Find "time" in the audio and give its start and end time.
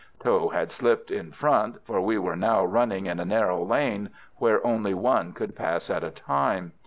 6.09-6.71